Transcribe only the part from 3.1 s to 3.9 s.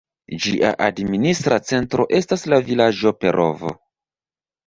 Perovo.